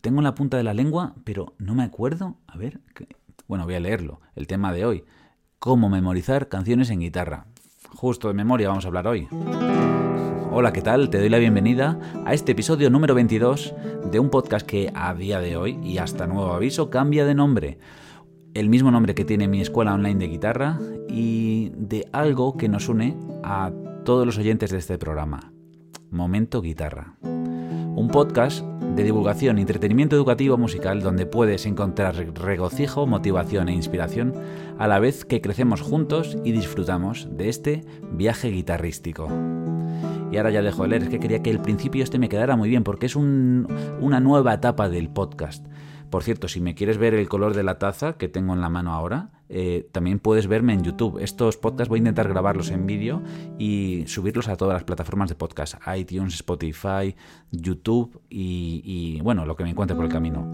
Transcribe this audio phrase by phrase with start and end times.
[0.00, 2.36] tengo en la punta de la lengua, pero no me acuerdo.
[2.46, 2.80] A ver,
[3.46, 4.20] bueno, voy a leerlo.
[4.34, 5.04] El tema de hoy,
[5.58, 7.46] cómo memorizar canciones en guitarra.
[7.94, 9.28] Justo de memoria vamos a hablar hoy.
[10.50, 11.10] Hola, ¿qué tal?
[11.10, 13.74] Te doy la bienvenida a este episodio número 22
[14.10, 17.78] de un podcast que a día de hoy y hasta nuevo aviso cambia de nombre.
[18.54, 20.78] El mismo nombre que tiene mi escuela online de guitarra
[21.08, 23.70] y de algo que nos une a
[24.04, 25.52] todos los oyentes de este programa.
[26.10, 27.14] Momento Guitarra.
[27.98, 34.34] Un podcast de divulgación y entretenimiento educativo musical donde puedes encontrar regocijo, motivación e inspiración
[34.78, 39.26] a la vez que crecemos juntos y disfrutamos de este viaje guitarrístico.
[40.30, 42.54] Y ahora ya dejo de leer, es que quería que el principio este me quedara
[42.54, 45.66] muy bien porque es una nueva etapa del podcast.
[46.10, 48.70] Por cierto, si me quieres ver el color de la taza que tengo en la
[48.70, 51.18] mano ahora, eh, también puedes verme en YouTube.
[51.20, 53.22] Estos podcasts voy a intentar grabarlos en vídeo
[53.58, 57.14] y subirlos a todas las plataformas de podcast, iTunes, Spotify,
[57.50, 60.50] YouTube y, bueno, lo que me encuentre por el camino.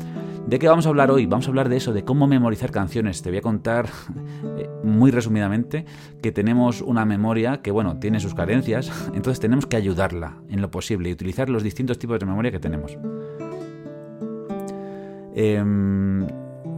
[0.47, 1.27] ¿De qué vamos a hablar hoy?
[1.27, 3.23] Vamos a hablar de eso, de cómo memorizar canciones.
[3.23, 3.89] Te voy a contar
[4.59, 5.84] eh, muy resumidamente
[6.23, 10.71] que tenemos una memoria que, bueno, tiene sus carencias, entonces tenemos que ayudarla en lo
[10.71, 12.97] posible y utilizar los distintos tipos de memoria que tenemos.
[15.35, 16.27] Em,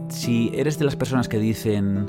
[0.09, 2.07] si eres de las personas que dicen,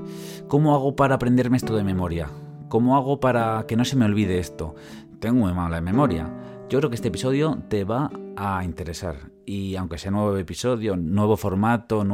[0.48, 2.30] ¿cómo hago para aprenderme esto de memoria?
[2.68, 4.74] ¿Cómo hago para que no se me olvide esto?
[5.20, 6.30] Tengo muy mala memoria.
[6.68, 9.30] Yo creo que este episodio te va a interesar.
[9.46, 12.04] Y aunque sea nuevo episodio, nuevo formato,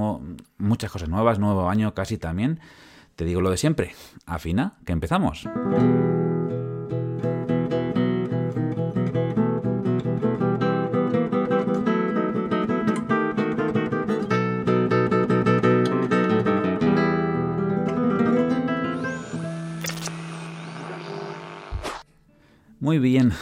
[0.59, 2.61] muchas cosas nuevas, nuevo año casi también,
[3.17, 3.93] te digo lo de siempre.
[4.27, 5.49] Afina, que empezamos.
[22.95, 23.33] Muy bien,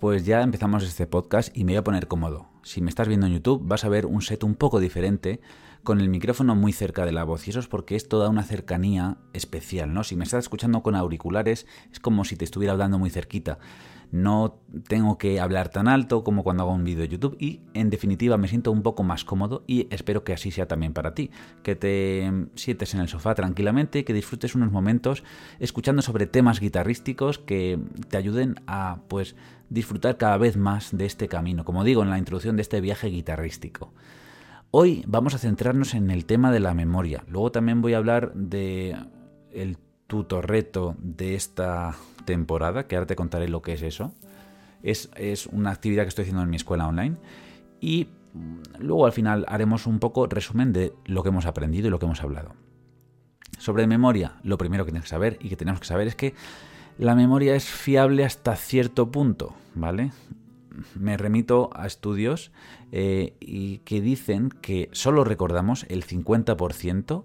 [0.00, 2.48] pues ya empezamos este podcast y me voy a poner cómodo.
[2.64, 5.40] Si me estás viendo en YouTube vas a ver un set un poco diferente
[5.86, 8.42] con el micrófono muy cerca de la voz y eso es porque es toda una
[8.42, 10.04] cercanía especial, ¿no?
[10.04, 13.58] Si me estás escuchando con auriculares es como si te estuviera hablando muy cerquita
[14.10, 17.90] no tengo que hablar tan alto como cuando hago un vídeo de YouTube y en
[17.90, 21.30] definitiva me siento un poco más cómodo y espero que así sea también para ti,
[21.62, 25.24] que te sientes en el sofá tranquilamente que disfrutes unos momentos
[25.58, 27.78] escuchando sobre temas guitarrísticos que
[28.08, 29.34] te ayuden a pues
[29.70, 33.08] disfrutar cada vez más de este camino, como digo en la introducción de este viaje
[33.08, 33.92] guitarrístico.
[34.78, 37.24] Hoy vamos a centrarnos en el tema de la memoria.
[37.28, 38.94] Luego también voy a hablar de
[39.50, 41.94] el tutorreto de esta
[42.26, 44.12] temporada, que ahora te contaré lo que es eso.
[44.82, 45.08] Es,
[45.50, 47.16] una actividad que estoy haciendo en mi escuela online.
[47.80, 48.08] Y
[48.78, 52.04] luego al final haremos un poco resumen de lo que hemos aprendido y lo que
[52.04, 52.52] hemos hablado.
[53.56, 56.34] Sobre memoria, lo primero que tienes que saber y que tenemos que saber es que
[56.98, 60.12] la memoria es fiable hasta cierto punto, ¿vale?
[60.98, 62.52] Me remito a estudios
[62.92, 67.24] eh, y que dicen que solo recordamos el 50%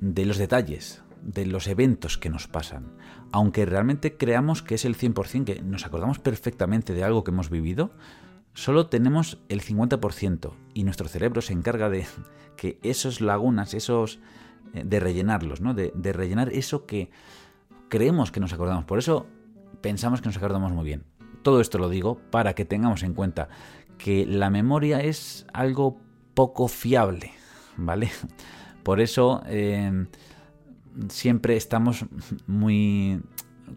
[0.00, 2.96] de los detalles, de los eventos que nos pasan
[3.32, 7.50] aunque realmente creamos que es el 100%, que nos acordamos perfectamente de algo que hemos
[7.50, 7.90] vivido,
[8.54, 12.06] solo tenemos el 50% y nuestro cerebro se encarga de
[12.56, 14.20] que esos lagunas, esos
[14.72, 15.74] eh, de rellenarlos, ¿no?
[15.74, 17.10] De, de, rellenar eso que
[17.88, 18.84] creemos que nos acordamos.
[18.84, 19.26] Por eso
[19.80, 21.04] pensamos que nos acordamos muy bien.
[21.46, 23.48] Todo esto lo digo para que tengamos en cuenta
[23.98, 25.96] que la memoria es algo
[26.34, 27.30] poco fiable,
[27.76, 28.10] ¿vale?
[28.82, 30.06] Por eso eh,
[31.08, 32.04] siempre estamos
[32.48, 33.20] muy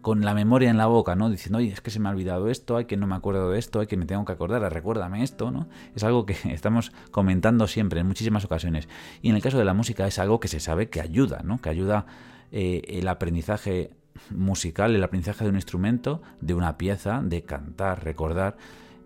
[0.02, 1.30] con la memoria en la boca, ¿no?
[1.30, 3.60] Diciendo, oye, es que se me ha olvidado esto, hay que no me acuerdo de
[3.60, 5.68] esto, hay que me tengo que acordar, recuérdame esto, ¿no?
[5.94, 8.88] Es algo que estamos comentando siempre, en muchísimas ocasiones.
[9.22, 11.60] Y en el caso de la música es algo que se sabe que ayuda, ¿no?
[11.60, 12.06] Que ayuda
[12.50, 13.92] eh, el aprendizaje
[14.30, 18.56] musical, el aprendizaje de un instrumento, de una pieza, de cantar, recordar.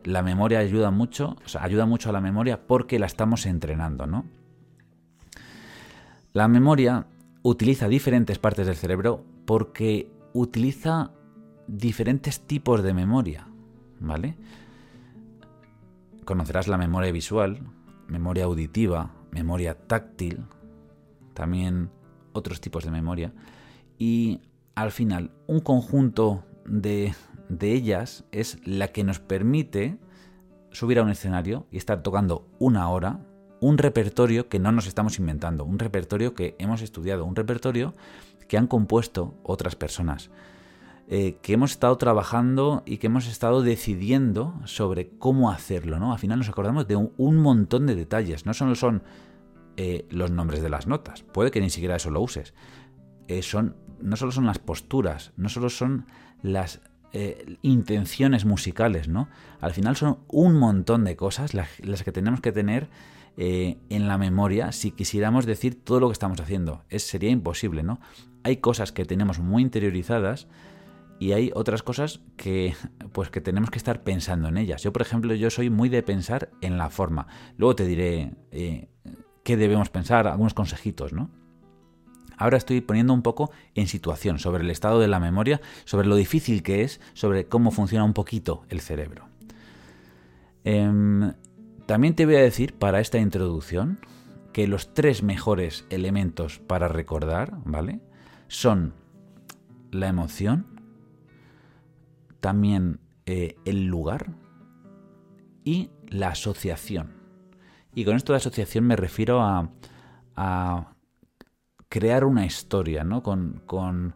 [0.04, 4.26] La memoria ayuda mucho, ayuda mucho a la memoria porque la estamos entrenando, ¿no?
[6.32, 7.06] La memoria
[7.42, 11.12] utiliza diferentes partes del cerebro porque utiliza
[11.66, 13.46] diferentes tipos de memoria,
[14.00, 14.36] ¿vale?
[16.24, 17.60] Conocerás la memoria visual,
[18.08, 20.44] memoria auditiva, memoria táctil,
[21.34, 21.90] también
[22.32, 23.32] otros tipos de memoria.
[23.98, 24.40] Y
[24.74, 27.14] al final, un conjunto de,
[27.48, 29.98] de ellas es la que nos permite
[30.70, 33.20] subir a un escenario y estar tocando una hora
[33.60, 37.94] un repertorio que no nos estamos inventando, un repertorio que hemos estudiado, un repertorio
[38.46, 40.30] que han compuesto otras personas,
[41.08, 46.12] eh, que hemos estado trabajando y que hemos estado decidiendo sobre cómo hacerlo, ¿no?
[46.12, 49.02] Al final nos acordamos de un, montón de detalles, no solo son
[49.78, 52.52] eh, los nombres de las notas, puede que ni siquiera eso lo uses,
[53.28, 53.42] eh,
[54.00, 56.06] no solo son las posturas, no solo son
[56.42, 56.80] las
[57.62, 59.28] intenciones musicales, ¿no?
[59.60, 62.88] Al final son un montón de cosas las, que tenemos que tener
[63.36, 66.82] eh, en la memoria si quisiéramos decir todo lo que estamos haciendo.
[66.88, 68.00] Es, sería imposible, ¿no?
[68.42, 70.48] Hay cosas que tenemos muy interiorizadas
[71.20, 72.74] y hay otras cosas que
[73.12, 74.82] pues que tenemos que estar pensando en ellas.
[74.82, 77.28] Yo, por ejemplo, yo soy muy de pensar en la forma.
[77.56, 78.88] Luego te diré eh,
[79.44, 81.30] qué debemos pensar, algunos consejitos, ¿no?
[82.36, 86.16] Ahora estoy poniendo un poco en situación sobre el estado de la memoria, sobre lo
[86.16, 89.28] difícil que es, sobre cómo funciona un poquito el cerebro.
[90.64, 91.32] Em,
[91.86, 93.98] también te voy a decir para esta introducción
[94.52, 98.00] que los tres mejores elementos para recordar, ¿vale?
[98.48, 98.94] Son
[99.90, 100.66] la emoción,
[102.40, 104.32] también eh, el lugar
[105.64, 107.14] y la asociación.
[107.94, 109.70] Y con esto de asociación me refiero a,
[111.94, 113.22] crear una historia, ¿no?
[113.22, 114.14] Con, con,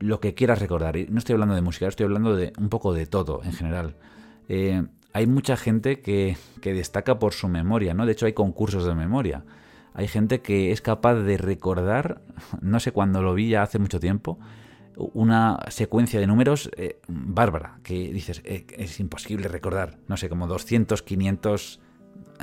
[0.00, 0.94] lo que quieras recordar.
[1.08, 3.96] No estoy hablando de música, estoy hablando de un poco de todo en general.
[4.50, 4.84] Eh,
[5.14, 8.04] hay mucha gente que, que, destaca por su memoria, ¿no?
[8.04, 9.44] De hecho, hay concursos de memoria.
[9.94, 12.20] Hay gente que es capaz de recordar,
[12.60, 14.38] no sé cuándo lo vi ya hace mucho tiempo,
[15.14, 20.46] una secuencia de números eh, bárbara, que dices, eh, es imposible recordar, no sé, como
[20.46, 21.80] 200, 500,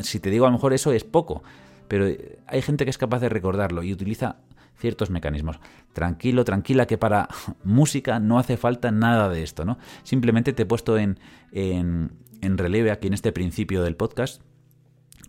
[0.01, 1.43] si te digo a lo mejor eso es poco,
[1.87, 2.07] pero
[2.47, 4.37] hay gente que es capaz de recordarlo y utiliza
[4.83, 5.61] ciertos mecanismos.
[5.93, 7.29] Tranquilo, tranquila, que para
[7.63, 9.77] música no hace falta nada de esto, ¿no?
[10.03, 11.21] Simplemente te he puesto en,
[11.53, 14.41] en, en relieve aquí en este principio del podcast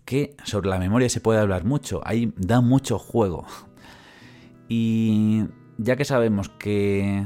[0.03, 3.47] que sobre la memoria se puede hablar mucho, ahí da mucho juego.
[4.67, 5.45] Y
[5.77, 7.25] ya que sabemos que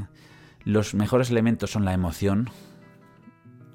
[0.62, 2.48] los mejores elementos son la emoción,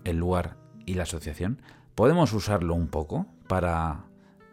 [0.06, 0.56] el lugar
[0.86, 1.62] y la asociación,
[1.94, 4.06] podemos usarlo un poco para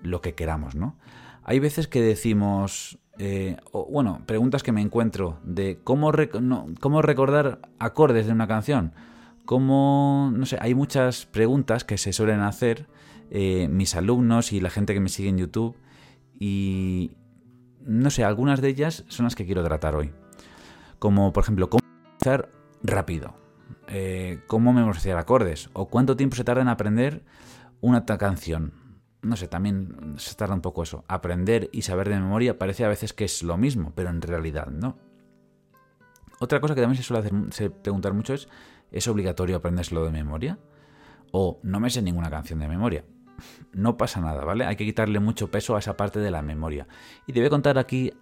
[0.02, 0.99] lo que queramos, ¿no?
[1.44, 6.12] Hay veces que decimos, eh, bueno, preguntas que me encuentro de cómo,
[6.81, 8.93] cómo recordar acordes de una canción,
[9.44, 12.87] cómo, no sé, hay muchas preguntas que se suelen hacer
[13.31, 15.76] eh, mis alumnos y la gente que me sigue en YouTube
[16.38, 17.12] y,
[17.85, 20.11] no sé, algunas de ellas son las que quiero tratar hoy.
[20.99, 22.50] Como por ejemplo, cómo memorizar
[22.82, 23.35] rápido,
[23.88, 27.23] eh, cómo memorizar acordes, o cuánto tiempo se tarda en aprender
[27.81, 28.81] una canción.
[29.23, 31.05] No sé, también se tarda un poco eso.
[31.09, 34.67] Aprender y saber de memoria parece a veces que es lo mismo, pero en realidad
[34.67, 34.99] no.
[36.41, 38.49] Otra cosa que también se suele hacer, preguntar mucho es,
[38.91, 40.59] ¿es obligatorio aprenderselo de memoria?
[41.31, 43.05] O no me sé ninguna canción de memoria
[43.73, 44.65] no pasa nada, ¿vale?
[44.65, 46.87] Hay que quitarle mucho peso a esa parte de la memoria.
[47.27, 48.13] Y te voy a contar aquí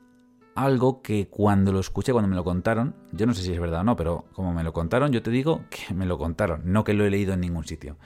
[0.54, 3.80] algo que cuando lo escuché, cuando me lo contaron, yo no sé si es verdad
[3.80, 6.84] o no, pero como me lo contaron, yo te digo que me lo contaron, no
[6.84, 7.96] que lo he leído en ningún sitio.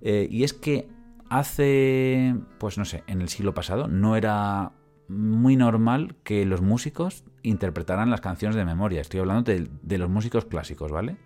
[0.00, 0.88] Eh, y es que
[1.38, 4.72] hace, pues no sé, en el siglo pasado no era
[5.08, 9.00] muy normal que los músicos interpretaran las canciones de memoria.
[9.00, 11.16] Estoy hablando de, los músicos clásicos, ¿vale?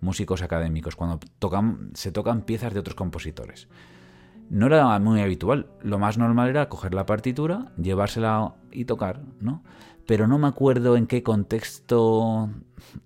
[0.00, 3.68] Músicos académicos, cuando tocan, se tocan piezas de otros compositores
[4.48, 5.68] no era muy habitual.
[5.80, 9.62] Lo más normal era coger la partitura, llevársela y tocar, ¿no?
[10.06, 12.50] Pero no me acuerdo en qué contexto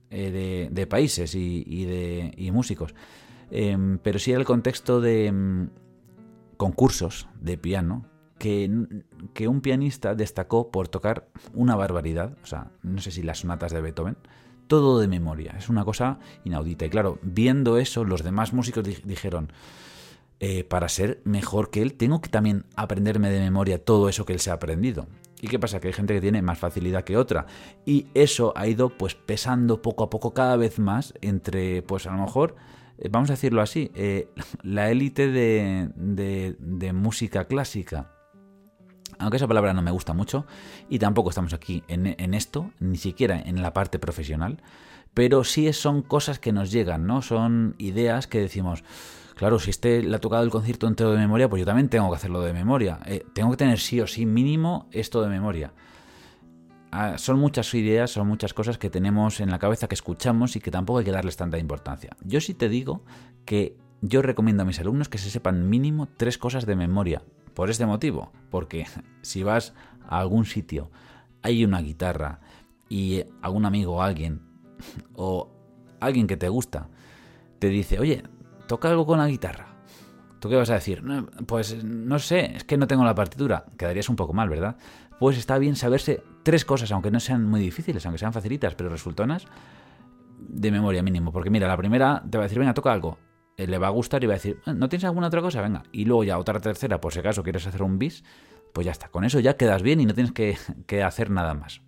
[0.09, 2.95] eh, de, países y, de, músicos.
[3.51, 5.69] Em, pero sí el contexto de em,
[6.57, 8.07] concursos de piano,
[8.39, 8.71] que,
[9.33, 13.73] que, un pianista destacó por tocar una barbaridad, o sea, no sé si las sonatas
[13.73, 14.17] de Beethoven,
[14.67, 16.85] todo de memoria, es una cosa inaudita.
[16.87, 19.53] Y claro, viendo eso, los demás músicos dijeron,
[20.41, 24.33] eh, para ser mejor que él, tengo que también aprenderme de memoria todo eso que
[24.33, 25.07] él se ha aprendido.
[25.41, 25.81] ¿Y qué pasa?
[25.81, 27.47] Que hay gente que tiene más facilidad que otra.
[27.85, 32.13] Y eso ha ido pues pesando poco a poco cada vez más entre, pues a
[32.13, 32.57] lo mejor,
[33.11, 34.29] vamos a decirlo así, eh,
[34.63, 38.11] la élite de, de, música clásica.
[39.19, 40.47] Aunque esa palabra no me gusta mucho
[40.89, 44.63] y tampoco estamos aquí en, en esto, ni siquiera en la parte profesional,
[45.15, 47.23] pero sí son cosas que nos llegan, ¿no?
[47.23, 48.83] Son ideas que decimos,
[49.37, 52.11] claro, si este le ha tocado el concierto entero de memoria, pues yo también tengo
[52.11, 52.99] que hacerlo de memoria.
[53.07, 55.73] Eh, tengo que tener sí o sí mínimo esto de memoria.
[57.17, 60.71] Son muchas ideas, son muchas cosas que tenemos en la cabeza que escuchamos y que
[60.71, 62.17] tampoco hay que darles tanta importancia.
[62.25, 63.05] Yo sí te digo
[63.45, 67.23] que yo recomiendo a mis alumnos que se sepan mínimo tres cosas de memoria.
[67.55, 68.87] Por este motivo, porque
[69.23, 69.75] si vas
[70.07, 70.91] a algún sitio,
[71.43, 72.41] hay una guitarra
[72.89, 74.43] y algún amigo o alguien,
[75.15, 75.51] o
[76.01, 76.89] alguien que te gusta,
[77.59, 78.23] te dice, oye,
[78.69, 79.74] toca algo con la guitarra.
[80.45, 81.03] ¿Tú qué vas a decir?
[81.47, 83.65] pues no sé, es que no tengo la partitura.
[83.79, 84.77] Quedarías un poco mal, ¿verdad?
[85.19, 88.91] Pues está bien saberse tres cosas, aunque no sean muy difíciles, aunque sean facilitas, pero
[88.91, 89.47] resultonas
[90.39, 91.33] de memoria mínimo.
[91.33, 93.17] Porque mira, la primera te va a decir, venga, toca algo.
[93.57, 95.63] Eh, le va a gustar y va a decir, eh, ¿no tienes alguna otra cosa?
[95.63, 95.85] Venga.
[95.93, 98.23] Y luego ya otra tercera, por si acaso quieres hacer un bis,
[98.75, 99.09] pues ya está.
[99.09, 101.81] Con eso ya quedas bien y no tienes que, que hacer nada más.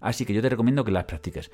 [0.00, 1.52] Así que yo te recomiendo que las practiques.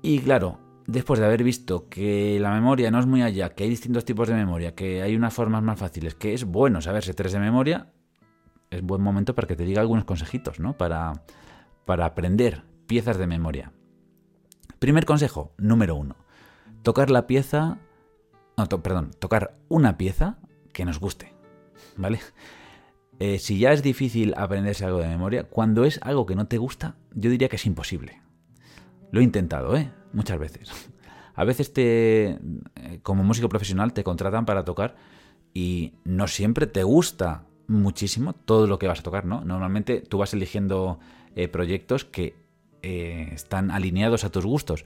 [0.00, 3.70] Y claro, después de haber visto que la memoria no es muy allá, que hay
[3.70, 7.32] distintos tipos de memoria, que hay unas formas más fáciles, que es bueno saberse tres
[7.32, 7.92] de memoria,
[8.70, 10.76] es buen momento para que te diga algunos consejitos, ¿no?
[10.76, 11.24] Para,
[11.84, 13.72] para aprender piezas de memoria.
[14.78, 16.16] Primer consejo, número uno.
[16.82, 17.78] Tocar la pieza.
[18.56, 20.38] No, perdón, tocar una pieza
[20.72, 21.34] que nos guste.
[21.96, 22.20] ¿Vale?
[23.18, 26.56] Eh, si ya es difícil aprenderse algo de memoria, cuando es algo que no te
[26.56, 28.22] gusta, yo diría que es imposible.
[29.10, 29.92] Lo he intentado, ¿eh?
[30.12, 30.70] Muchas veces.
[31.34, 32.38] A veces te, eh,
[33.02, 34.96] como músico profesional, te contratan para tocar
[35.54, 39.44] y no siempre te gusta muchísimo todo lo que vas a tocar, ¿no?
[39.44, 40.98] Normalmente tú vas eligiendo
[41.36, 42.34] eh, proyectos que
[42.82, 44.84] eh, están alineados a tus gustos,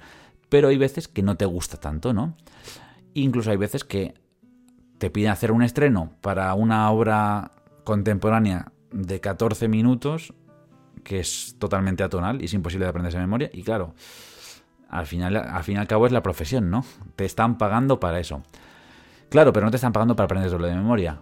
[0.48, 2.36] pero hay veces que no te gusta tanto, ¿no?
[3.14, 4.14] Incluso hay veces que
[4.98, 7.52] te piden hacer un estreno para una obra
[7.84, 10.34] contemporánea de 14 minutos
[11.02, 13.94] que es totalmente atonal y es imposible de aprenderse de memoria y claro,
[14.94, 16.84] al final al fin y al cabo es la profesión, ¿no?
[17.16, 18.42] Te están pagando para eso.
[19.28, 21.20] Claro, pero no te están pagando para aprender de memoria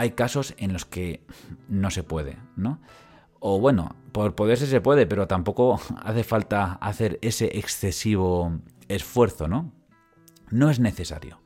[0.00, 1.22] hay casos en los que
[1.68, 2.80] no se puede, ¿no?
[3.38, 9.72] O bueno, por poderse se puede, pero tampoco hace falta hacer ese excesivo esfuerzo, ¿no?
[10.50, 11.40] No es necesario.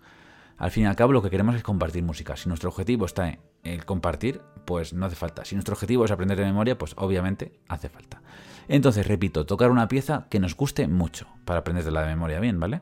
[0.57, 2.37] Al fin y al cabo lo que queremos es compartir música.
[2.37, 5.45] Si nuestro objetivo está en el compartir, pues no hace falta.
[5.45, 8.23] Si nuestro objetivo es aprender de memoria, pues obviamente hace falta.
[8.69, 12.59] Entonces, repito, tocar una pieza que nos guste mucho para aprender de la memoria bien,
[12.59, 12.81] ¿vale?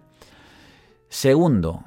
[1.09, 1.85] Segundo,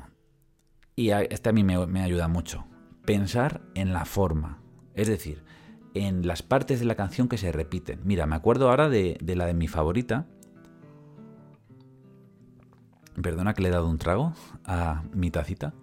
[0.96, 2.66] y este a mí me ayuda mucho,
[3.06, 4.60] pensar en la forma,
[4.94, 5.44] es decir,
[5.96, 8.02] en las partes de la canción que se repiten.
[8.04, 10.28] Mira, me acuerdo ahora de, la de mi favorita.
[13.20, 14.34] Perdona que le he dado un trago
[14.66, 15.74] a mi tacita.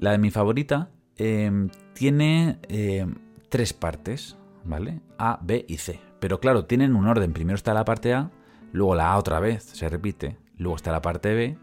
[0.00, 3.14] La de mi favorita em, tiene em,
[3.50, 5.00] tres partes, ¿vale?
[5.18, 6.00] A, B y C.
[6.18, 7.34] Pero claro, tienen un orden.
[7.34, 8.30] Primero está la parte A,
[8.72, 10.38] luego la A otra vez, se repite.
[10.56, 11.58] Luego está la parte B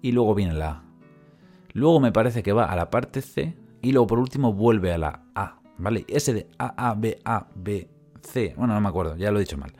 [0.00, 0.82] y luego viene la A.
[1.74, 4.98] Luego me parece que va a la parte C y luego por último vuelve a
[4.98, 6.04] la A, ¿vale?
[6.08, 7.90] Ese de A, A, B, A, B,
[8.22, 9.72] C, bueno, no me acuerdo, ya lo he dicho mal.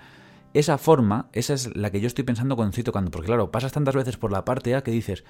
[0.52, 3.72] Esa forma, esa es la que yo estoy pensando cuando estoy tocando, porque claro, pasas
[3.72, 5.24] tantas veces por la parte A que dices,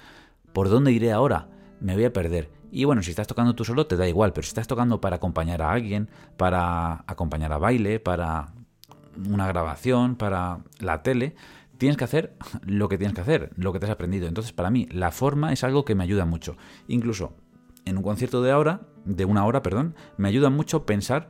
[0.51, 1.47] ¿por dónde iré ahora?
[1.79, 2.49] Me voy a perder.
[2.71, 5.17] Y bueno, si estás tocando tú solo te da igual, pero si estás tocando para
[5.17, 8.53] acompañar a alguien, para acompañar a baile, para
[9.29, 11.35] una grabación, para la tele,
[11.77, 14.27] tienes que hacer lo que tienes que hacer, lo que te has aprendido.
[14.27, 16.57] Entonces, para mí, la forma es algo que me ayuda mucho.
[16.87, 17.33] Incluso
[17.85, 21.29] en un concierto de hora, de una hora, perdón, me ayuda mucho pensar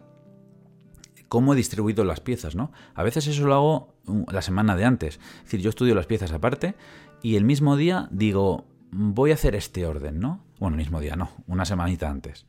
[1.27, 2.71] cómo he distribuido las piezas, ¿no?
[2.93, 5.19] A veces eso lo hago uh, la semana de antes.
[5.37, 6.75] Es decir, yo estudio las piezas aparte
[7.23, 10.43] y el mismo día digo, voy a hacer este orden, ¿no?
[10.59, 12.45] Bueno, el mismo día, no, una semanita antes.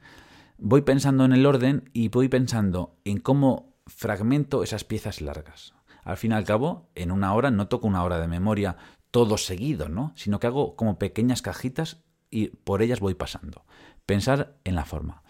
[0.59, 5.75] Voy pensando en el orden y voy pensando en cómo fragmento esas piezas largas.
[6.05, 8.77] Al fin y al cabo, en una hora no toco una hora de memoria
[9.11, 10.13] todo seguido, ¿no?
[10.17, 13.65] Sino que hago como pequeñas cajitas y por ellas voy pasando.
[14.07, 15.23] Pensar en la forma.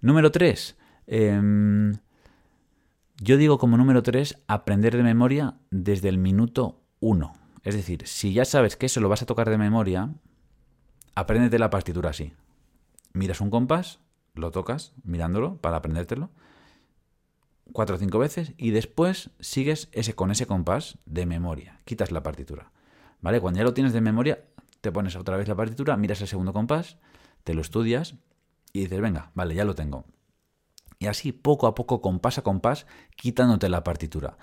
[0.00, 0.76] Número 3.
[1.06, 1.94] Em,
[3.20, 7.32] yo digo como número 3, aprender de memoria desde el minuto 1.
[7.64, 10.10] Es decir, si ya sabes que eso lo vas a tocar de memoria,
[11.18, 12.32] apréndete la partitura así.
[13.12, 14.00] Miras un compás,
[14.34, 16.30] lo tocas mirándolo para aprendértelo
[17.72, 21.80] cuatro o cinco veces y después sigues ese con ese compás de memoria.
[21.84, 22.72] Quitas la partitura.
[23.20, 23.40] ¿Vale?
[23.40, 24.44] Cuando ya lo tienes de memoria,
[24.80, 26.96] te pones otra vez la partitura, miras el segundo compás
[27.48, 28.14] te lo estudias
[28.74, 30.04] y dices, venga, vale, ya lo tengo.
[30.98, 34.36] Y así, poco a poco, compás a compás, quitándote la partitura.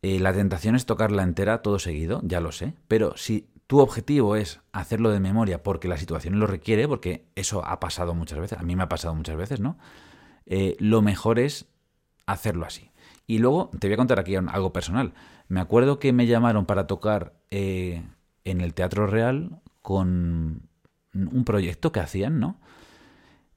[0.00, 4.36] Eh, la tentación es tocarla entera todo seguido, ya lo sé, pero si tu objetivo
[4.36, 8.58] es hacerlo de memoria porque la situación lo requiere, porque eso ha pasado muchas veces,
[8.58, 9.78] a mí me ha pasado muchas veces, ¿no?
[10.46, 11.66] Eh, lo mejor es
[12.26, 12.90] hacerlo así.
[13.26, 15.14] Y luego te voy a contar aquí algo personal.
[15.48, 18.02] Me acuerdo que me llamaron para tocar eh,
[18.44, 20.68] en el Teatro Real con
[21.14, 22.60] un proyecto que hacían, ¿no?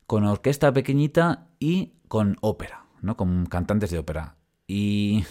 [0.05, 3.17] Con orquesta pequeñita y con ópera, ¿no?
[3.17, 4.35] Con cantantes de ópera.
[4.67, 5.25] Y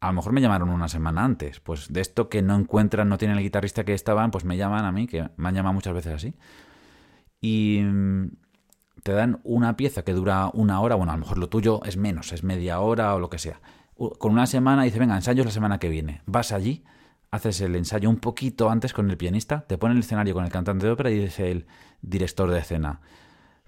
[0.00, 1.60] a lo mejor me llamaron una semana antes.
[1.60, 4.84] Pues de esto que no encuentran, no tienen el guitarrista que estaban, pues me llaman
[4.84, 6.34] a mí, que me han llamado muchas veces así.
[7.40, 8.30] Y mm,
[9.02, 11.96] te dan una pieza que dura una hora, bueno, a lo mejor lo tuyo es
[11.96, 13.60] menos, es media hora o lo que sea.
[14.18, 16.22] Con una semana dice, venga, ensayos la semana que viene.
[16.26, 16.84] Vas allí
[17.30, 20.50] haces el ensayo un poquito antes con el pianista, te pone el escenario con el
[20.50, 21.66] cantante de ópera y dice el
[22.02, 23.00] director de escena,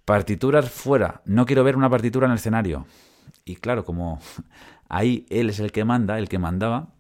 [0.04, 2.86] partituras fuera, no quiero ver una partitura en el escenario.
[3.44, 4.20] Y claro, como
[4.88, 6.94] ahí él es el que manda, el que mandaba,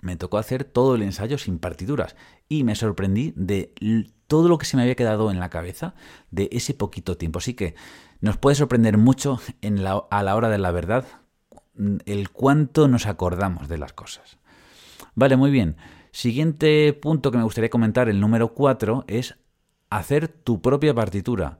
[0.00, 2.16] me tocó hacer todo el ensayo sin partituras
[2.48, 3.72] y me sorprendí de
[4.26, 5.94] todo lo que se me había quedado en la cabeza
[6.30, 7.38] de ese poquito tiempo.
[7.38, 7.74] Así que
[8.20, 11.06] nos puede sorprender mucho en la, a la hora de la verdad
[12.06, 14.38] el cuánto nos acordamos de las cosas.
[15.14, 15.76] Vale, muy bien.
[16.10, 19.36] Siguiente punto que me gustaría comentar, el número 4, es
[19.88, 21.58] hacer tu propia partitura.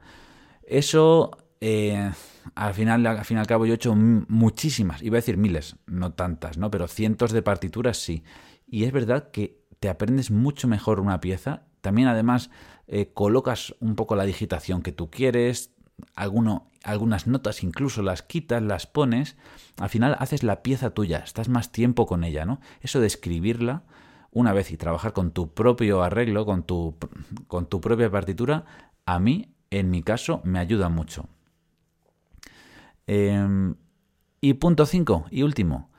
[0.62, 1.30] Eso
[1.64, 2.10] eh,
[2.56, 5.76] al final, al fin y al cabo, yo he hecho muchísimas, iba a decir miles,
[5.86, 6.72] no tantas, ¿no?
[6.72, 8.24] Pero cientos de partituras sí.
[8.66, 11.62] Y es verdad que te aprendes mucho mejor una pieza.
[11.80, 12.50] También, además,
[12.88, 15.72] eh, colocas un poco la digitación que tú quieres,
[16.16, 19.36] alguno, algunas notas incluso las quitas, las pones.
[19.78, 22.60] Al final haces la pieza tuya, estás más tiempo con ella, ¿no?
[22.80, 23.84] Eso de escribirla
[24.32, 26.96] una vez y trabajar con tu propio arreglo, con tu,
[27.46, 28.64] con tu propia partitura,
[29.06, 31.28] a mí, en mi caso, me ayuda mucho.
[33.06, 33.76] Em,
[34.40, 35.90] y punto 5 y último,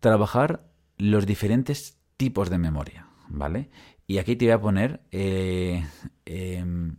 [0.00, 3.70] trabajar los diferentes tipos de memoria, ¿vale?
[4.06, 5.86] Y aquí te voy a poner eh,
[6.26, 6.96] em,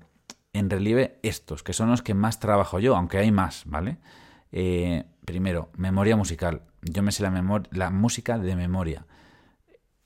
[0.54, 3.98] en relieve estos, que son los que más trabajo yo, aunque hay más, ¿vale?
[4.52, 6.64] Eh, primero, memoria musical.
[6.82, 9.06] Yo me sé la, la música de memoria.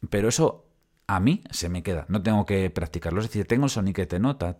[0.09, 0.65] Pero eso
[1.07, 3.21] a mí se me queda, no tengo que practicarlo.
[3.21, 4.57] Es decir, tengo el soniquete nota,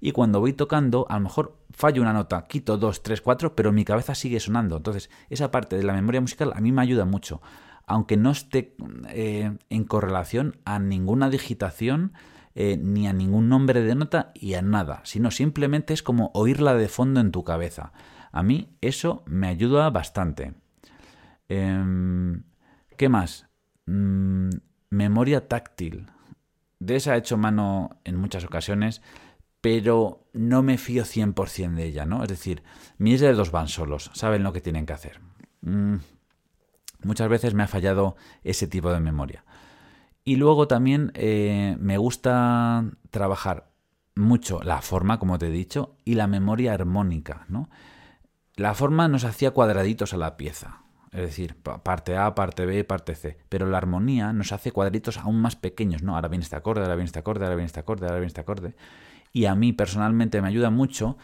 [0.00, 3.72] y cuando voy tocando, a lo mejor fallo una nota, quito dos, tres, cuatro, pero
[3.72, 4.78] mi cabeza sigue sonando.
[4.78, 7.42] Entonces, esa parte de la memoria musical a mí me ayuda mucho,
[7.86, 8.74] aunque no esté
[9.10, 12.12] eh, en correlación a ninguna digitación.
[12.56, 16.74] Eh, ni a ningún nombre de nota y a nada, sino simplemente es como oírla
[16.74, 17.92] de fondo en tu cabeza.
[18.32, 20.54] A mí eso me ayuda bastante.
[21.48, 22.42] Em,
[23.00, 23.46] ¿Qué más?
[23.86, 24.50] Mm,
[24.90, 26.10] memoria táctil.
[26.80, 29.00] De esa he hecho mano en muchas ocasiones,
[29.62, 32.22] pero no me fío 100% de ella, ¿no?
[32.22, 32.62] Es decir,
[32.98, 35.18] mis dedos van solos, saben lo que tienen que hacer.
[35.62, 35.94] Mm,
[37.02, 39.46] muchas veces me ha fallado ese tipo de memoria.
[40.22, 43.70] Y luego también eh, me gusta trabajar
[44.14, 47.70] mucho la forma, como te he dicho, y la memoria armónica, ¿no?
[48.56, 50.82] La forma nos hacía cuadraditos a la pieza.
[51.12, 53.38] Es decir, parte A, parte B, parte C.
[53.48, 56.14] Pero la armonía nos hace cuadritos aún más pequeños, ¿no?
[56.14, 58.40] Ahora viene este acorde, ahora viene este acorde, ahora viene este acorde, ahora viene este
[58.40, 58.74] acorde.
[59.32, 61.16] Y a mí personalmente me ayuda mucho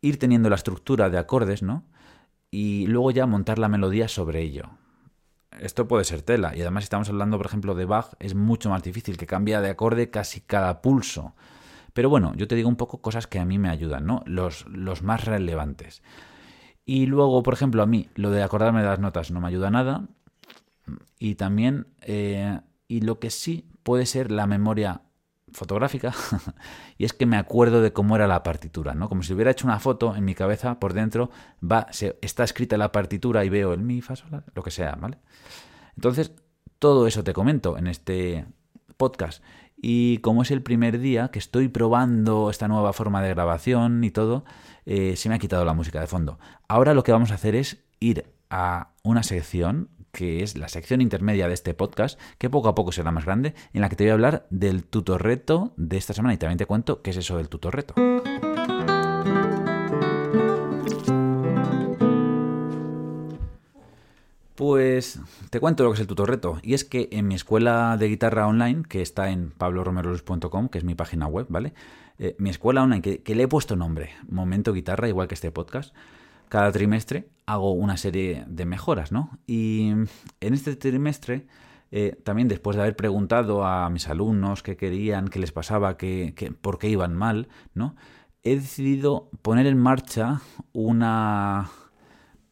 [0.00, 1.84] ir teniendo la estructura de acordes, ¿no?
[2.50, 4.70] Y luego ya montar la melodía sobre ello.
[5.58, 6.56] Esto puede ser tela.
[6.56, 9.60] Y además, si estamos hablando, por ejemplo, de Bach, es mucho más difícil, que cambia
[9.60, 11.34] de acorde casi cada pulso.
[11.92, 14.22] Pero bueno, yo te digo un poco cosas que a mí me ayudan, ¿no?
[14.26, 16.02] Los, los más relevantes.
[16.84, 19.70] Y luego, por ejemplo, a mí lo de acordarme de las notas no me ayuda
[19.70, 20.08] nada.
[21.18, 25.02] Y también, eh, y lo que sí puede ser la memoria
[25.52, 26.12] fotográfica,
[26.98, 29.08] y es que me acuerdo de cómo era la partitura, ¿no?
[29.08, 31.30] Como si hubiera hecho una foto en mi cabeza, por dentro,
[31.62, 34.14] va, se, está escrita la partitura y veo el mi, fa,
[34.54, 35.18] lo que sea, ¿vale?
[35.96, 36.32] Entonces,
[36.78, 38.46] todo eso te comento en este
[38.96, 39.42] podcast.
[39.82, 44.10] Y como es el primer día que estoy probando esta nueva forma de grabación y
[44.10, 44.44] todo,
[44.86, 46.38] eh, se me ha quitado la música de fondo.
[46.68, 51.00] Ahora lo que vamos a hacer es ir a una sección que es la sección
[51.00, 54.04] intermedia de este podcast, que poco a poco será más grande, en la que te
[54.04, 57.36] voy a hablar del tutorreto de esta semana y también te cuento qué es eso
[57.36, 57.94] del tutorreto.
[64.60, 65.18] Pues
[65.48, 66.58] te cuento lo que es el tutorreto.
[66.62, 70.84] Y es que en mi escuela de guitarra online, que está en pabloromerolus.com, que es
[70.84, 71.72] mi página web, ¿vale?
[72.18, 75.94] Eh, mi escuela online, que, le he puesto nombre, Momento Guitarra, igual que este podcast,
[76.50, 79.38] cada trimestre hago una serie de mejoras, ¿no?
[79.46, 80.08] Y en
[80.52, 81.46] este trimestre,
[81.90, 86.54] eh, también después de haber preguntado a mis alumnos qué querían, qué les pasaba, qué,
[86.60, 87.96] por qué iban mal, ¿no?
[88.42, 90.42] He decidido poner en marcha
[90.74, 91.70] una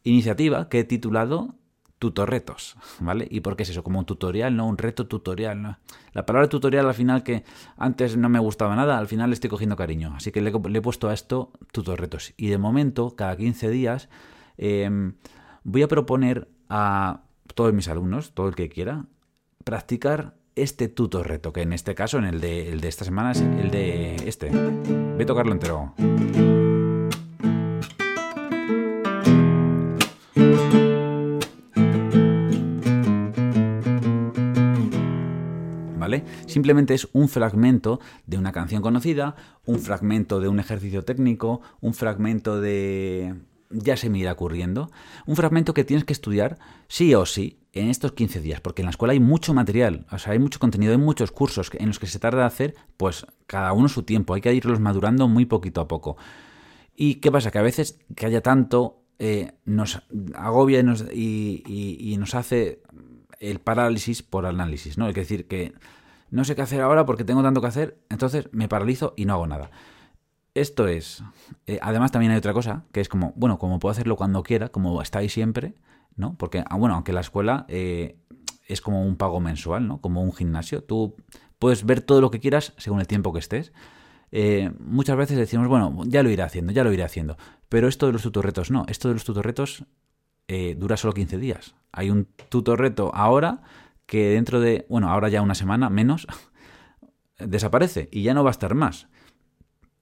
[0.04, 1.57] iniciativa que he titulado
[1.98, 3.26] tutorretos, ¿vale?
[3.30, 3.82] ¿Y por qué es eso?
[3.82, 5.78] Como un tutorial, no un reto tutorial.
[6.12, 7.44] La palabra tutorial al final que
[7.76, 10.14] antes no me gustaba nada, al final le estoy cogiendo cariño.
[10.16, 12.34] Así que le, he puesto a esto tutorretos.
[12.36, 14.08] Y de momento, cada 15 días,
[14.56, 15.14] em,
[15.64, 17.22] voy a proponer a
[17.54, 19.06] todos mis alumnos, todo el que quiera,
[19.64, 23.40] practicar este tutorreto, que en este caso, en el de, el de esta semana, es
[23.40, 24.50] el de este.
[24.50, 25.94] Voy a tocarlo entero.
[36.46, 41.94] Simplemente es un fragmento de una canción conocida, un fragmento de un ejercicio técnico, un
[41.94, 43.34] fragmento de...
[43.70, 44.90] ya se me irá ocurriendo,
[45.26, 48.86] un fragmento que tienes que estudiar sí o sí en estos 15 días, porque en
[48.86, 51.98] la escuela hay mucho material, o sea, hay mucho contenido, hay muchos cursos en los
[51.98, 55.80] que se tarda hacer, pues cada uno su tiempo, hay que irlos madurando muy poquito
[55.80, 56.16] a poco.
[56.96, 57.50] ¿Y qué pasa?
[57.50, 60.02] Que a veces que haya tanto eh, nos
[60.34, 60.80] agobia
[61.12, 62.82] y, y, nos hace
[63.40, 65.08] el parálisis por análisis, ¿no?
[65.08, 65.72] Es decir, que
[66.30, 69.34] no sé qué hacer ahora porque tengo tanto que hacer, entonces me paralizo y no
[69.34, 69.70] hago nada.
[70.54, 71.22] Esto es.
[71.66, 74.70] Eh, además, también hay otra cosa, que es como, bueno, como puedo hacerlo cuando quiera,
[74.70, 75.74] como estáis siempre,
[76.16, 76.36] ¿no?
[76.36, 78.18] Porque, ah, bueno, aunque la escuela eh,
[78.66, 80.00] es como un pago mensual, ¿no?
[80.00, 80.82] Como un gimnasio.
[80.82, 81.14] Tú
[81.58, 83.72] puedes ver todo lo que quieras según el tiempo que estés.
[84.30, 87.36] eh, muchas veces decimos, bueno, ya lo iré haciendo, ya lo iré haciendo.
[87.68, 89.84] Pero esto de los tutorretos no, esto de los tutorretos
[90.48, 91.74] eh, dura solo 15 días.
[91.92, 93.62] Hay un tutorreto ahora
[94.08, 96.26] que dentro de, bueno, ahora ya una semana menos,
[97.38, 99.06] desaparece y ya no va a estar más.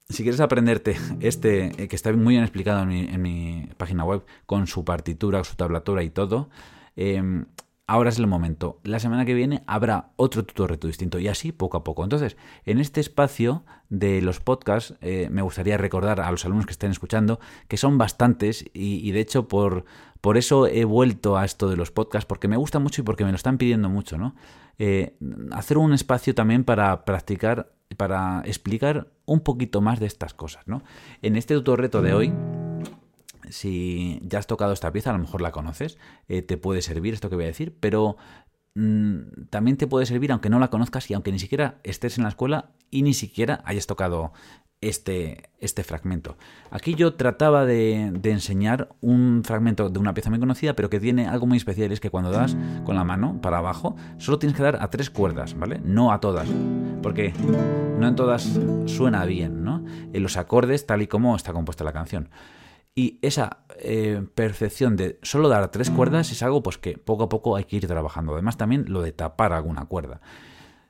[0.09, 4.69] Si quieres aprenderte este, eh, que está muy bien explicado en mi, página web, con
[4.69, 6.49] su partitura, su tablatura y todo,
[6.95, 7.47] em,
[7.87, 8.81] ahora es el momento.
[8.83, 12.03] La semana que viene habrá otro tutorreto distinto y así poco a poco.
[12.05, 16.73] Entonces, en este espacio de los podcasts, eh, me gustaría recordar a los alumnos que
[16.73, 19.85] estén escuchando que son bastantes y, de hecho por,
[20.21, 23.25] por eso he vuelto a esto de los podcasts, porque me gusta mucho y porque
[23.25, 24.35] me lo están pidiendo mucho, ¿no?
[24.79, 25.17] Eh,
[25.53, 30.83] hacer un espacio también para practicar, para explicar un poquito más de estas cosas, ¿no?
[31.23, 32.33] En este tutorreto de hoy
[33.49, 37.15] si ya has tocado esta pieza, a lo mejor la conoces, eh, te puede servir
[37.15, 38.17] esto que voy a decir, pero
[38.75, 42.25] mm, también te puede servir aunque no la conozcas y aunque ni siquiera estés en
[42.25, 44.33] la escuela y ni siquiera hayas tocado
[44.81, 46.37] este, este fragmento.
[46.71, 51.27] Aquí yo trataba de, enseñar un fragmento de una pieza muy conocida, pero que tiene
[51.27, 54.63] algo muy especial, es que cuando das con la mano para abajo, solo tienes que
[54.63, 55.81] dar a tres cuerdas, ¿vale?
[55.83, 56.49] No a todas,
[57.03, 57.33] porque
[57.99, 59.85] no en todas suena bien, ¿no?
[60.13, 62.29] En los acordes tal y como está compuesta la canción.
[62.99, 67.29] Y esa eh, percepción de solo dar tres cuerdas es algo pues que poco a
[67.29, 68.33] poco hay que ir trabajando.
[68.33, 70.23] Además también lo de tapar alguna cuerda.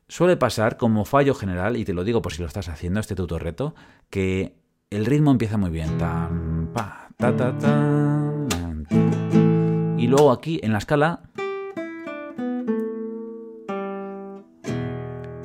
[0.07, 3.17] Suele pasar como fallo general, y te lo digo por si lo estás haciendo, este
[3.17, 3.75] tutor reto,
[4.09, 4.55] que
[4.91, 5.99] el ritmo empieza muy bien.
[5.99, 6.31] Ta,
[7.19, 7.57] ta,
[9.99, 11.23] y luego aquí en la escala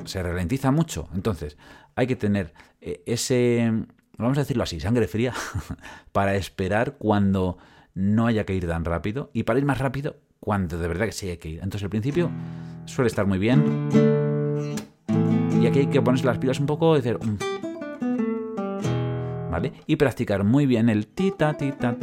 [0.04, 1.08] se ralentiza mucho.
[1.12, 1.58] Entonces
[1.96, 3.84] hay que tener eh, ese
[4.18, 5.34] vamos a decirlo así, sangre fría,
[6.12, 7.58] para esperar cuando
[7.94, 11.12] no haya que ir tan rápido y para ir más rápido cuando de verdad que
[11.12, 11.60] sí hay que ir.
[11.62, 12.30] Entonces al principio
[12.86, 13.88] suele estar muy bien
[15.60, 17.00] y aquí hay que ponerse las pilas un poco y.
[17.00, 17.38] Mm".
[19.50, 19.72] ¿Vale?
[19.86, 21.96] Y practicar muy bien el tita tita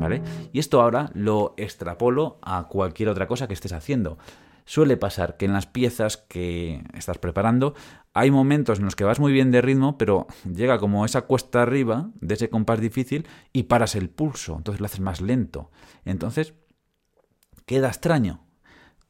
[0.00, 0.20] ¿Vale?
[0.52, 4.18] Y esto ahora lo extrapolo a cualquier otra cosa que estés haciendo
[4.64, 7.74] suele pasar que en las piezas que estás preparando
[8.12, 11.62] hay momentos en los que vas muy bien de ritmo, pero llega como esa cuesta
[11.62, 15.70] arriba de ese compás difícil y paras el pulso, entonces lo haces más lento.
[16.04, 16.54] Entonces,
[17.66, 18.46] queda extraño.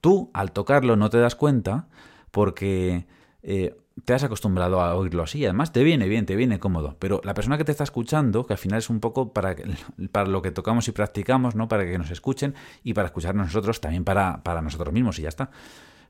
[0.00, 1.88] Tú, al tocarlo, no te das cuenta
[2.30, 3.06] porque
[3.42, 5.44] eh, te has acostumbrado a oírlo así.
[5.44, 6.96] Además, te viene bien, te viene cómodo.
[6.98, 9.54] Pero la persona que te está escuchando, que al final es un poco para,
[10.12, 11.68] para lo que tocamos y practicamos, ¿no?
[11.68, 15.28] Para que nos escuchen y para escucharnos nosotros, también para, para nosotros mismos y ya
[15.28, 15.50] está.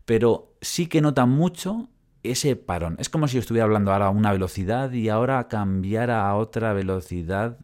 [0.05, 1.89] Pero sí que nota mucho
[2.23, 2.97] ese parón.
[2.99, 6.73] Es como si yo estuviera hablando ahora a una velocidad y ahora cambiara a otra
[6.73, 7.59] velocidad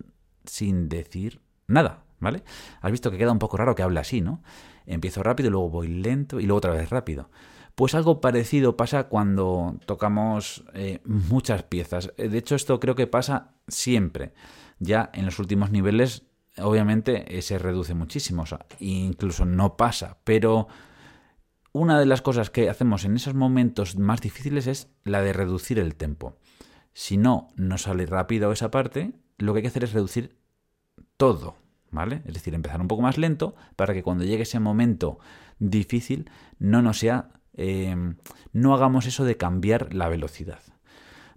[0.44, 2.42] sin decir nada, ¿vale?
[2.80, 4.42] Has visto que queda un poco raro que hable así, ¿no?
[4.86, 7.30] Empiezo rápido, luego voy lento y luego otra vez rápido.
[7.74, 12.12] Pues algo parecido pasa cuando tocamos eh, muchas piezas.
[12.16, 14.32] Eh, de hecho, esto creo que pasa siempre.
[14.78, 16.24] Ya en los últimos niveles,
[16.58, 18.44] obviamente, eh, se reduce muchísimo.
[18.80, 20.18] Incluso no pasa.
[20.24, 20.68] Pero
[21.72, 25.78] una de las cosas que hacemos en esos momentos más difíciles es la de reducir
[25.78, 26.36] el tempo.
[26.92, 30.36] Si no nos sale rápido esa parte, lo que hay que hacer es reducir
[31.16, 31.56] todo.
[31.92, 32.22] ¿Vale?
[32.24, 35.18] Es decir, empezar un poco más lento para que cuando llegue ese momento
[35.58, 36.30] difícil
[36.60, 38.16] no nos sea Em,
[38.52, 40.60] no hagamos eso de cambiar la velocidad.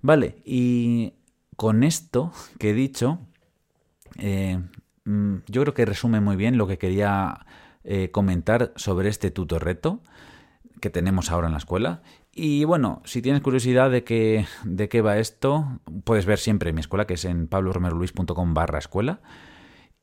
[0.01, 1.13] Vale, y
[1.55, 3.19] con esto que he dicho,
[4.17, 4.59] eh,
[5.05, 7.45] mm, yo creo que resume muy bien lo que quería
[7.83, 10.01] eh, comentar sobre este tutor reto
[10.81, 12.01] que tenemos ahora en la escuela.
[12.33, 16.75] Y bueno, si tienes curiosidad de qué, de qué va esto, puedes ver siempre en
[16.75, 19.21] mi escuela, que es en pabloromeroluis.com barra escuela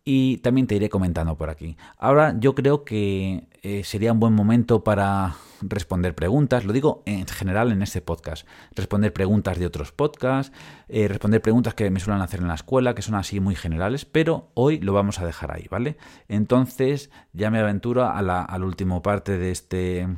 [0.05, 1.77] y también te iré comentando por aquí.
[1.99, 7.27] Ahora yo creo que eh, sería un buen momento para responder preguntas, lo digo en
[7.27, 10.57] general en este podcast, responder preguntas de otros podcasts,
[10.89, 14.05] eh, responder preguntas que me suelen hacer en la escuela, que son así muy generales,
[14.07, 15.99] pero hoy lo vamos a dejar ahí, ¿vale?
[16.29, 20.09] Entonces ya me aventuro a la, última parte de este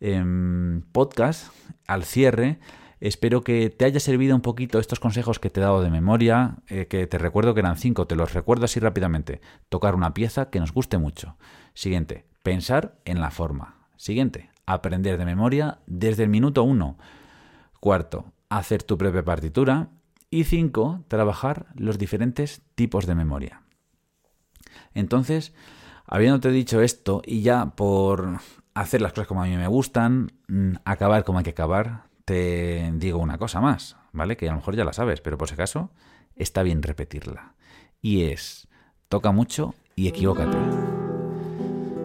[0.00, 1.52] em, podcast,
[1.86, 2.58] al cierre.
[3.00, 6.58] Espero que te haya servido un poquito estos consejos que te he dado de memoria,
[6.68, 9.40] eh, que te recuerdo que eran cinco, te los recuerdo así rápidamente.
[9.68, 11.36] Tocar una pieza que nos guste mucho.
[11.74, 13.76] Siguiente, pensar en la forma.
[13.96, 16.98] Siguiente, aprender de memoria desde el minuto uno.
[17.80, 19.88] Cuarto, hacer tu propia partitura.
[20.30, 23.62] Y cinco, trabajar los diferentes tipos de memoria.
[24.94, 25.52] Entonces,
[26.06, 28.38] habiéndote dicho esto y ya por
[28.74, 32.90] hacer las cosas como a mí me gustan, mm, acabar como hay que acabar, te
[32.94, 34.36] digo una cosa más, ¿vale?
[34.36, 35.90] Que a lo mejor ya la sabes, pero por si acaso
[36.36, 37.54] está bien repetirla.
[38.00, 38.68] Y es,
[39.08, 41.01] toca mucho y equivócate.